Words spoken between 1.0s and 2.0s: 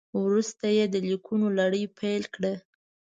لیکونو لړۍ